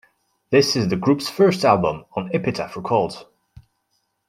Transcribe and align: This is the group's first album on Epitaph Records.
This 0.49 0.75
is 0.75 0.87
the 0.89 0.95
group's 0.95 1.29
first 1.29 1.63
album 1.63 2.05
on 2.15 2.33
Epitaph 2.33 2.75
Records. 2.75 3.23